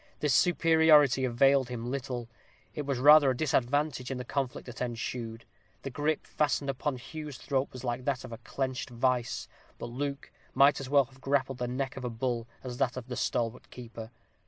[0.19, 2.27] This superiority availed him little.
[2.73, 5.45] It was rather a disadvantage in the conflict that ensued.
[5.83, 9.47] The gripe fastened upon Hugh's throat was like that of a clenched vice.
[9.77, 13.09] But Luke might as well have grappled the neck of a bull, as that of
[13.09, 14.09] the stalwart keeper.